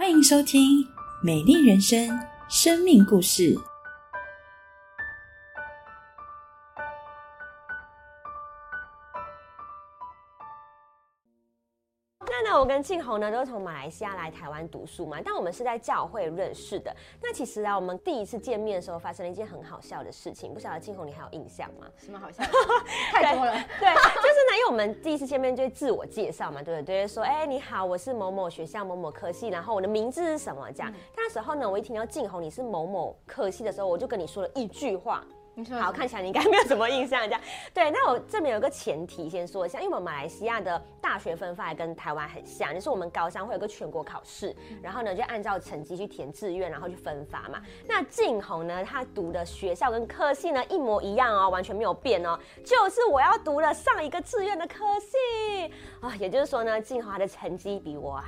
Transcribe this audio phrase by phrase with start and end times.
[0.00, 0.82] 欢迎收听
[1.20, 2.08] 《美丽人生》
[2.48, 3.54] 生命故事。
[12.70, 16.94] 跟静红呢都是从马来西亚来台湾读书嘛，但我们是在教会认识的。
[17.20, 21.88] 那其实啊，我们第一次见面的时候发生了一件很好笑的事情，不晓得静红你还有印象吗？
[21.96, 22.44] 什么好笑？
[23.10, 23.52] 太多了。
[23.80, 27.08] 对，就是呢，因为我们第一次见面就会自我介绍嘛，对不对？
[27.08, 30.92] 说，哎、你好，我是某某学校某某科系，然后我的名字是什么这样。
[31.16, 35.24] 但那时候呢，我一听到静红你是某某科系的时候，我就跟你说了一句话。
[35.80, 37.40] 好，看起来你应该没有什么印象，这样。
[37.74, 47.60] 对，那我这边有个前提先说一下，因为我们马来西亚的大学分发也跟台湾很像，就是我们高三会有个全国考试，然后呢就按照成绩去填志愿，然后去分发嘛。
[47.86, 58.22] 那静红呢，她读的学校跟科系呢一模一样哦，完全没有变哦，就是我要读了上一个志愿的科系啊，也就是说呢，静红她的成绩比我好。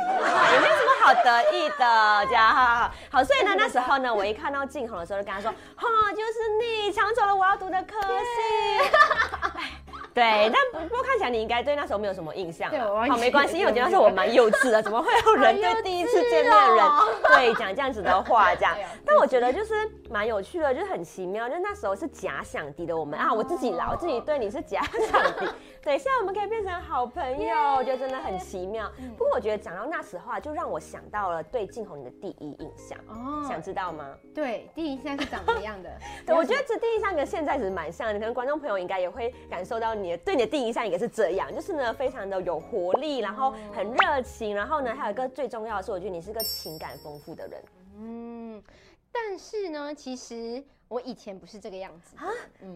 [0.00, 0.77] 这样也没有什么
[1.08, 2.90] 好得意的，这样哈。
[3.10, 8.88] 好，所以呢， 那时候呢，我一看到静红的时候，就跟他说：“哈，就是你抢走了我要读的科系。
[9.56, 9.70] ”哎
[10.14, 12.70] 对，但不过看起来你应该对那时候没有什么印象啊。
[12.72, 16.84] 对我好，没关系，因为我觉得那时候我蛮幼稚的，怎么会有人对第一次见面的人
[17.28, 18.76] 对讲这样子的话这样？
[19.06, 19.74] 但我觉得就是
[20.10, 25.48] 蛮有趣的，就是很奇妙，就是那时候是假想敌的我们啊，我自己啦，我自己对你是假想敌。
[25.88, 28.92] 对，现在我们可以变成好朋友，我觉得真的很奇妙。
[29.16, 34.14] 不过我觉得讲到那时候啊，就让我想到了对静红你的第一印象，哦想知道吗？
[34.34, 35.90] 对，第一印象是长什么样的？
[36.26, 47.62] 对，我觉得这第一印象跟现在其实蛮像的，可能观众朋友应该也会感受到你的对你的第一印象也是这样，就是呢非常的有活力，然后很热情，然后呢还有一个最重要的是，我觉得你是个情感丰富的人
[47.96, 48.62] 嗯，
[49.10, 52.16] 但是呢，其实我以前不是这个样子。
[52.16, 52.26] 啊？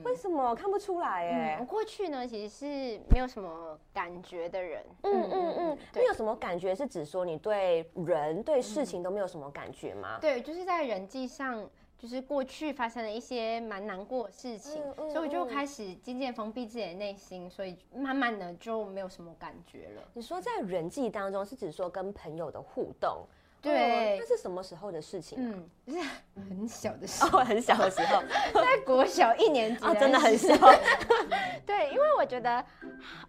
[0.04, 1.28] 为什么看不出来？
[1.30, 4.84] 嗯，我哎，过去呢其实是没有什么感觉的人。
[5.02, 6.74] 嗯嗯嗯，没有什么感觉？
[6.74, 10.18] 是指说你对人对事情都没有什么感觉吗？
[10.20, 11.68] 对，就是在人际上，
[11.98, 20.02] 就是过去发生了一些蛮难过的事情，嗯嗯所以我就嗯开始渐渐封闭自己的内心，所以慢慢的就没有什么感觉了。
[20.12, 23.26] 你说在人际当中是指说跟朋友的互动？
[23.62, 25.54] 对哦那是什么时候的事情啊？
[25.54, 26.00] 嗯，就是
[26.48, 28.20] 很小的时 候，哦，很小的时候
[28.60, 30.68] 在国小一年级哦，真的很小候。
[31.64, 32.64] 对，因为我觉得，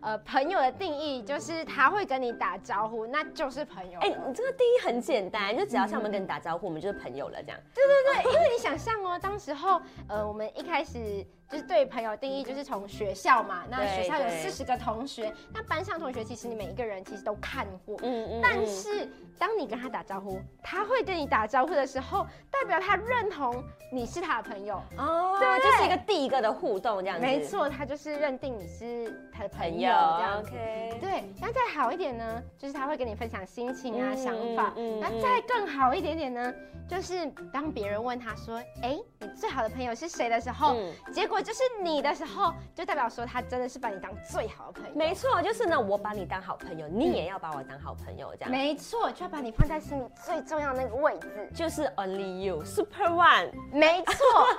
[0.01, 4.05] 呃，朋友的定义就是他会跟你打招呼，那就是朋友了。
[4.05, 7.59] 哎、你这个定义很简单，就只要像我们跟你打招呼，我们就是朋友了，这样。
[7.75, 17.95] 对对对，因为你想象哦，当时候，呃，我们一开始就是对朋友定义就是从学校嘛，那学校有四十个同学，那班上同学其实你每一个人其实都看过。
[18.01, 22.25] 嗯嗯但是，当你跟他打招呼，他会跟你打招呼的时候，
[22.63, 24.81] 代表他认同你是他的朋友。
[24.97, 27.25] 哦，对就是一个第一个的互动这样子。
[27.25, 30.49] 没，错，他就是认定你是他的朋友朋友这样子。
[30.49, 30.97] OK。
[31.01, 34.73] 对，那再好一点呢，就是他会跟你分享心情啊、嗯想法。
[34.77, 36.53] 嗯嗯那再更好一点点呢，
[36.87, 44.95] 就是当别人问他说：“哎，你最好的朋友是谁？”的时候，嗯结果就是你的时候，就代表说他真的是把你当最好的朋友。
[44.95, 48.51] 没错，就是呢，我把你当好朋友，你也要把我当好朋友，这样。
[48.51, 51.49] 没错，就要把你放在心里最重要的那个位置。
[51.53, 54.15] 就是 only you super one 没错，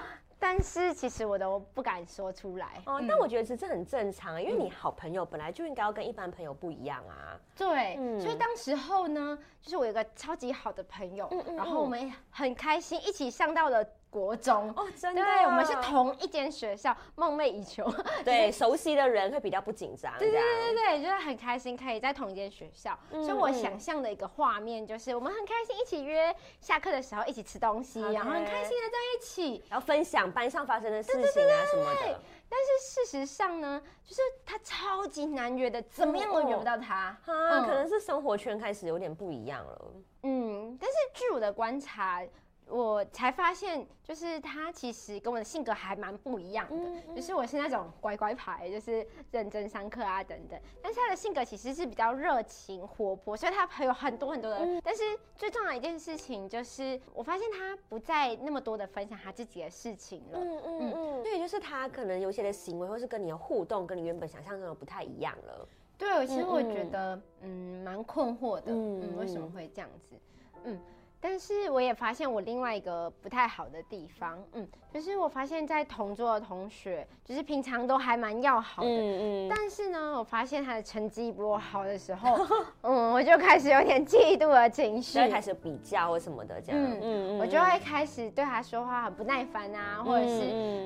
[0.40, 2.82] 但是其实我都不敢说出来。
[2.86, 7.38] 哦，但我觉得其实这很正常，因为你好朋友本来就应该要跟一般朋友不一样啊。
[7.56, 8.20] 对，嗯。
[8.20, 13.84] 所以当时候呢，就是我有个超级好的朋友，嗯嗯然后我们也很开心一起上到了
[14.14, 14.72] 国中。
[14.76, 17.84] 哦，真的，对，我们是同一间学校，梦寐以求。
[18.24, 29.64] 对熟悉的人会比较不紧张，对对对对对，就是很开心可以在同一间学校，嗯所以我想象的一个画面就是我们很开心一起约下课的时候一起吃东西然后很开心的在一起。
[29.68, 32.20] 然后分享班上发生的事情啊什么的。
[32.48, 36.94] 但是事实上呢，就是他超级难约的，怎么样都约不到他。
[36.94, 39.92] 啊，嗯可能是生活圈开始有点不一样了。
[40.22, 42.22] 嗯，但是据我的观察，
[42.66, 46.76] 我才发现，就是他其实跟我的性格还蛮不一样的。
[46.76, 50.58] 嗯就是我是那种乖乖牌，就是认真上课啊等等。
[50.82, 54.80] 但是他的性格其实是比较热情活泼，所以他朋友很多很多的人。
[54.82, 55.02] 但是
[55.36, 60.38] 最重要的一件事情就是，我发现他不再那么多的分享他自己的事情了。
[60.38, 65.68] 嗯嗯嗯，对，就是他可能有些的行为，或是跟你的互动，跟你原本想象中的不太一样了。
[65.96, 70.16] 对，其实我觉得，嗯，蛮困惑的，嗯嗯，为什么嗯会这样子？
[70.64, 70.80] 嗯，
[71.26, 82.46] 但是我也发现我另外一个不太好的地方，嗯，就是我发现，在同桌的同学，就是平常都还蛮要好的，嗯嗯，但是呢，我发现他的成绩比我好的时候，
[82.82, 85.22] 嗯，我就开始有点嫉妒的情绪就。
[85.22, 86.78] 会开始比较或什么的这样。
[86.78, 90.42] 嗯嗯我就会开始对他说话很不耐烦啊，或者是、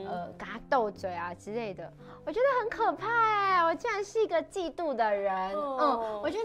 [0.09, 1.93] 呃跟他斗嘴啊之类的，
[2.25, 5.53] 我觉得很可怕哎、我竟然是一个嫉妒的人。
[5.57, 6.45] 哦嗯，我觉得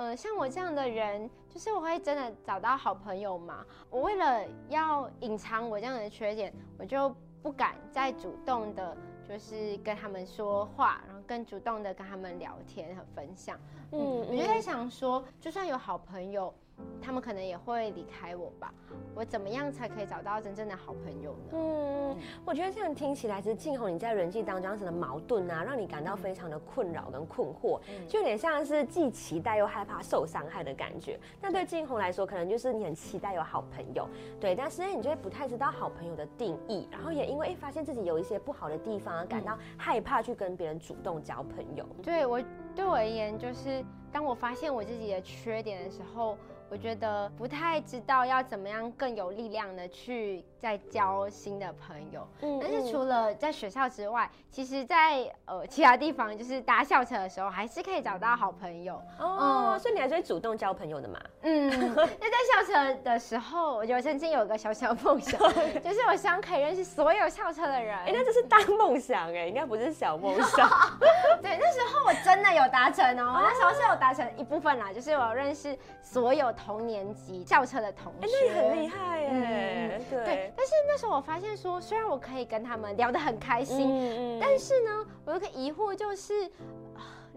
[0.00, 3.62] 呃，像我这样的人，就是我会真的找到好朋友嘛。
[3.90, 8.96] 我为了要隐藏我这样的缺点，我就不敢再主动的，
[9.28, 13.60] 就是跟他们说话，然后更主动的跟他们聊天和分享。
[13.92, 16.54] 嗯，我就在想说，就算有好朋友。
[17.00, 18.72] 他们可能也会离开我吧？
[19.14, 21.50] 我怎么样才可以找到真正的好朋友呢？
[21.52, 31.18] 嗯，我觉得这样听起来，其实静红你在人际当中这样子的矛盾啊，让你感到非常的困扰跟困惑，就有点像是既期待又害怕受伤害的感觉。
[31.40, 34.08] 那对静红来说，可能就是你很期待有好朋友，
[34.40, 41.86] 对，但是你就会不太知道好朋友的定义，然后也因为发现自己有一些不好的地方，而感到害怕去跟别人主动交朋友。
[42.02, 42.40] 对我
[42.74, 46.36] 对我而言，就是当我发现我自己的缺点的时候。
[46.72, 52.24] 我觉得不太知道要怎么样更有力量的去再交新的朋友。
[52.42, 59.02] 嗯，但是除了在学校之外，其实，在呃其他地方，就是搭校车的时候，还是可以找到好朋友。
[59.18, 61.20] 哦，所以你还是会主动交朋友的嘛？
[61.42, 65.40] 嗯，那在校车的时候，我就曾经有一个小小梦想，
[65.82, 67.98] 就是我希望可以认识所有校车的人。
[67.98, 70.70] 哎，那这是大梦想哎，应该不是小梦想。
[71.42, 76.50] 对，那时候我真的有有达成哦，那时候是有达成一部分啦，就是我认识所有。
[76.60, 80.02] 同年级校车的同学，那你很厉害耶。
[80.10, 86.50] 对，但是那时候我发现说，虽然我可以跟他们聊得很开心，但是呢，我有个疑惑就是，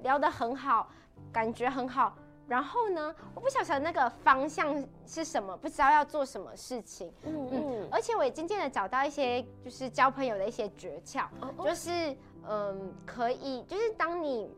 [0.02, 0.90] 聊得很好，
[1.32, 2.14] 感觉很好，
[2.48, 7.14] 然后呢，我不晓得那个方向是什么，不知道要做什么事情。
[7.24, 11.26] 嗯嗯，而且我也渐渐的找到一些就是交朋友的一些诀窍，
[11.64, 12.18] 就是
[12.50, 14.54] 嗯，可以，就是当你。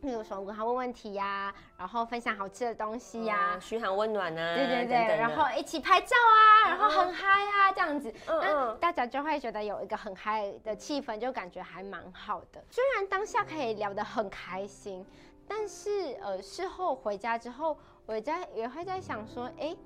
[0.00, 12.64] 比如说跟他问问题呀，然后分享好吃的东西呀，嘘寒问暖啊，对对对，然后一起拍照啊，然后很嗨啊，这样子，那大家就会觉得有一个很嗨的气氛，就感觉还蛮好的。
[12.70, 15.04] 虽然当下可以聊得很开心，
[15.46, 19.76] 但是呃，事后回家之后，我在也会在想说，哎。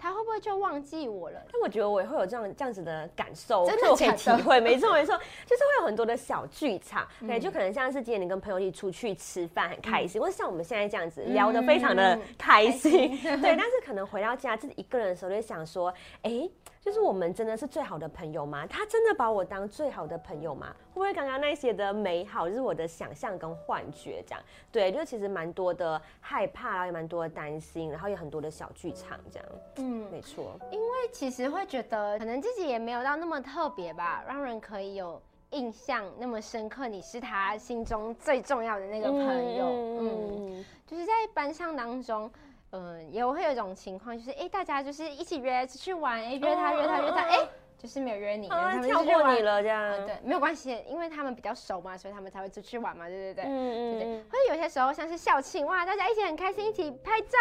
[0.00, 1.40] 他会不会就忘记我了？
[1.52, 4.58] 但我觉得我也会有这样这样子的感受，真的我可以体会。
[4.58, 5.16] 没错没错，
[5.46, 13.54] 就是会有很多的小剧场，对，就可能像是今天你跟朋友一起出去吃饭很开心，或者像我们现在这样子聊得非常的开心，对。
[13.60, 15.92] 但是可能回到家自己一个人的时候，就想说，
[16.22, 16.48] 哎。
[16.80, 18.66] 就是我们真的是最好的朋友吗？
[18.66, 20.74] 他真的把我当最好的朋友吗？
[20.92, 24.24] 会不会刚刚那些的美好就是我的想象跟幻觉？
[24.26, 24.42] 这样
[24.72, 29.48] 对，就其实蛮多的害怕，然后也蛮多的担心，然后有很多的小剧场这样。
[29.76, 30.58] 嗯，没错。
[30.70, 36.88] 因为其实会觉得可能自己也没有到那么特别吧，让人可以有印象那么深刻。
[36.88, 39.66] 你是他心中最重要的那个朋友。
[39.66, 42.30] 嗯，就是在班上当中。
[42.72, 50.06] 嗯，也会有一种情况，就是哎，大家就是一起约出去玩，哎，约他约他约他，哎，就是没有约你，他们跳过你了这样。
[50.06, 54.24] 对，没有关系，因为他们比较熟嘛，所以他们才会出去玩嘛，对对对，嗯嗯。
[54.30, 57.38] 或者有些时候像是校庆哇，大家一起很开心，一起拍照，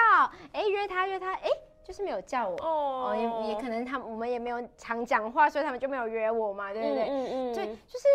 [0.52, 1.50] 哎，约他约他，哎，
[1.84, 7.04] 就是没有叫我，哦，也也可能他们我们也没有常讲话，所以他们就没有约我嘛，对不对？
[7.08, 7.54] 嗯嗯。
[7.54, 8.06] 对，就是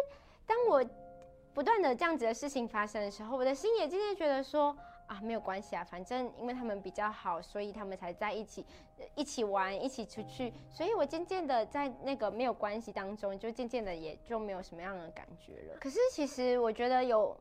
[0.46, 0.84] 当我
[1.52, 4.76] 不断的这样子的事情发生的时候，我的心也渐渐觉得说。
[5.06, 8.64] 啊，没有关系啊，反正因为他们比较好，所以他们才在一起，
[9.14, 10.52] 一起玩，一起出去。
[10.70, 15.78] 所以我渐渐的在那个没有关系当中，就渐渐的也就没有什么样的感觉了。
[15.80, 17.36] 可是其实我觉得有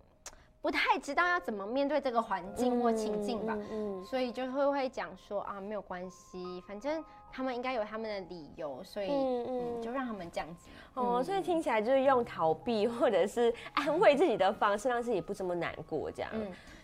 [0.62, 10.69] 不太知道要怎么面对这个环境或情境吧，嗯，所以就会会讲说啊，没有关系，反正他们应该有他们的理由，所以嗯，就让他们这样子。
[10.95, 16.31] 哦，所以听起来就是用逃避或者是安慰自己的方式，让自己不这么难过，这样。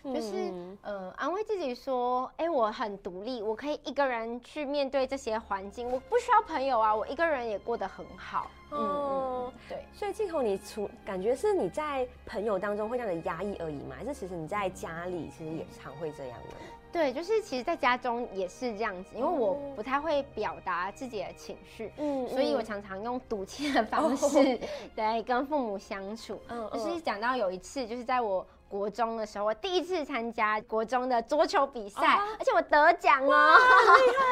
[0.02, 0.52] 就是
[0.82, 8.50] 呃，安慰自己说，哎，我很独立，我可以一个人去面对这些环境，我不需要朋友啊，我一个人也过得很好。
[8.72, 9.84] 嗯，对。
[9.92, 13.96] 所以镜头，你出感觉是你在朋友当中会这样的压抑而已吗？
[13.98, 16.54] 还是其实你在家里其实也常会这样呢？
[16.92, 24.58] 对，就是其实在家中也是这样子，因为我不太会表达自己的情绪，嗯，所以我常常用赌气的方式
[24.96, 26.40] 来跟父母相处。
[26.48, 28.46] 嗯，就是讲到有一次，就是在我。
[28.70, 34.24] 国中的时候，我第一次参加国中的桌球比赛，而且我得奖哦，厉害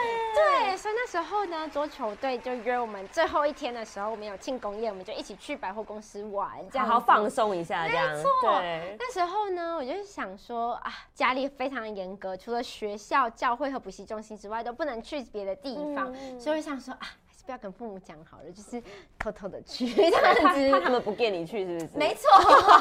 [0.70, 8.14] 对，所以那时候呢，桌球队就约我们最后一天的时候，我们有庆功宴，我们就一起去百货公司玩，这样好好放松一下，这样。
[8.14, 8.30] 没错。
[8.60, 8.96] 对。
[8.96, 17.08] 那时候呢，我就想说啊，家里非常严格，除了学校、教会和补习中心之外，都不能去别的地方，所以我想说啊。
[17.48, 18.82] 不要跟父母讲好了，就是
[19.18, 20.70] 偷偷的去 这样怕子。
[20.70, 21.88] 怕他们不给你去，是不是？
[21.94, 22.28] 没错，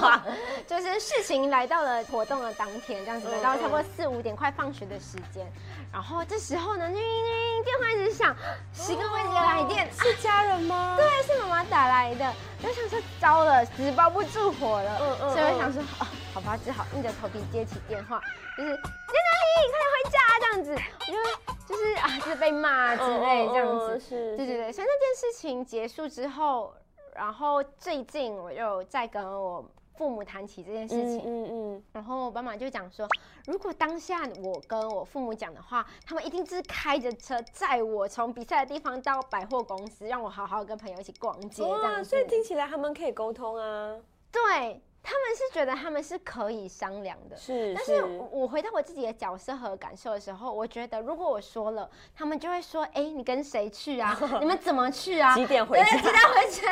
[0.67, 5.49] 就是事情来到了活动的当天，这样子，嗯来到差不多四五点快放学的时间，
[5.89, 8.35] 然后这时候呢，叮叮叮，电话一直响，
[8.73, 10.97] 十个位置的来电，是家人吗？
[10.97, 18.21] 对，是妈妈打来的，就想说糟了，纸包不住火了，嗯嗯所以我想说，哦，好吧，只好硬着头皮接起电话，
[18.55, 20.19] 就是在哪里，快点回家！
[20.39, 21.17] 这样子，我就
[21.67, 26.75] 就是啊，就是被骂之类这样子，嗯嗯是，对对对，所以那件事情结束之后，
[27.15, 33.07] 然后最近我又在跟我父母谈起这件事情，嗯嗯然后我爸妈就讲说，
[33.47, 42.11] 如果当下我跟我父母讲的话，他们一定是开着车载我从比赛的地方到百货公司，让我好好跟朋友一起逛街这样子。
[42.11, 43.97] 所以听起来他们可以沟通啊，
[44.31, 47.35] 对，他们是觉得他们是可以商量的。
[47.37, 54.17] 是但是我回到我自己的角色和感受的时候，我觉得如果我说了，他们就会说：“哎、你跟谁去啊？
[54.39, 55.33] 你们怎么去啊？
[55.35, 56.71] 几点回对，家几点回家？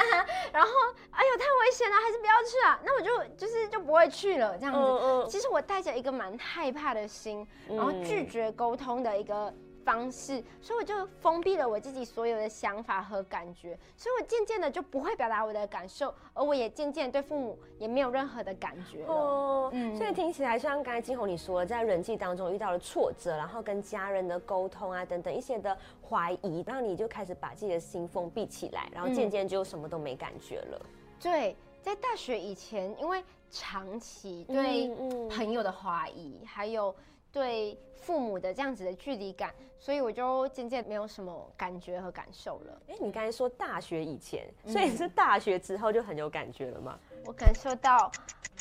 [0.51, 0.69] 然后，
[1.11, 2.79] 哎呦，太危险了，还是不要去啊。
[2.83, 4.79] 那我就就是就不会去了，这样子。
[4.79, 9.53] 嗯其实我带着一个蛮害怕的心，然后嗯拒绝沟通的一个
[9.85, 19.13] 方式，所以我就封闭了我自己所有的想法和感觉，所以我渐渐的就不会表达我的感受，而我也渐渐对父母也没有任何的感觉了。
[19.13, 25.77] 哦，嗯所以听起来像刚才金红你说了，在人际当中遇到了挫折，然后跟家人的沟通啊等等一些的
[26.09, 30.85] 怀疑，然后你就开始把自己的心封闭起来，然后渐渐就什么都没感觉了。
[31.21, 34.89] 对，在大学以前，因为长期对
[35.29, 36.93] 朋友的怀疑，还有
[37.35, 42.81] 对父母的这样子的距离感，所以我就渐渐没有什么感觉和感受了。
[42.87, 46.97] 哎、你刚才说大学以前，嗯所以是大学之后就很有感觉了吗？
[47.25, 48.09] 我感受到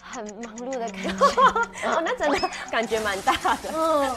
[0.02, 1.08] 很忙碌的感觉。
[1.86, 3.70] 哦，那真的感觉蛮大的。
[3.72, 4.16] 嗯，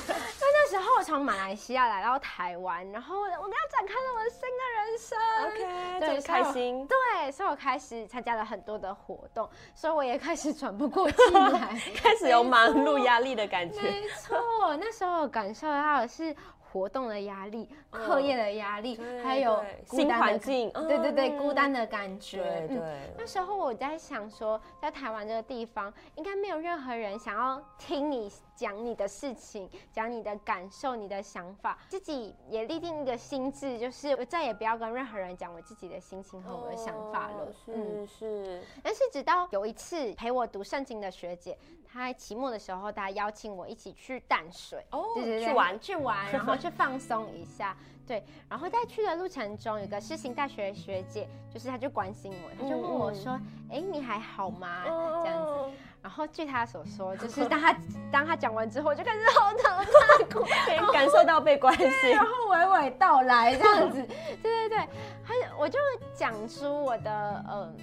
[0.70, 5.18] 那时候从马来西亚来到台湾，然后我们要展开了我的新的人生。
[5.46, 6.86] OK，对这么开心。
[6.86, 11.80] 对，所以我开始参加了很多的活动，所以我也开始喘不过气来。
[11.96, 13.82] 开始有忙碌压力的感觉。
[13.82, 16.36] 没错，那时候我感受到的是
[16.72, 22.44] 活动的压力、课业的压力，还有新环境对对对，嗯孤单的感觉。
[22.44, 31.78] 嗯对对，那时候我在想说，在台湾这个地方，应该没有任何人想要听你讲你的事情，讲你的感受、你的想法。
[31.88, 37.48] 自己也立定一个心智，就是我再也不要跟任何人讲我自己的心情和我的想法了。
[37.66, 41.58] 是是，但是直到有一次陪我读圣经的学姐，
[41.88, 44.84] 她在期末的时候，她邀请我一起去淡水。
[44.92, 47.76] 哦对对对，去玩去玩， 然后去放松一下，
[48.08, 53.40] 对，然后在去的路程中，有个世新大学的学姐，就是她就关心我，她就问我说
[53.72, 54.84] ：“哎、你还好吗？”
[55.24, 55.52] 这样子。
[55.54, 57.76] 哦然后据她所说， 就是当她
[58.10, 62.12] 当她讲完之后，我就开始嚎啕大哭，可以 感受到被关心。
[62.12, 64.02] 然后娓娓道来这样子，
[64.42, 64.78] 对对对，
[65.22, 65.78] 还有我就
[66.14, 67.74] 讲出我的呃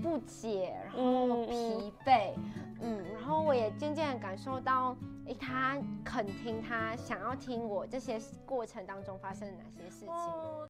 [0.00, 1.48] 不解，然后嗯嗯。
[1.48, 10.08] 疲惫，嗯，然后我也渐渐感受到，诶，他肯听，他想要听我这些过程当中发生的哪些事情。
[10.08, 10.68] 哦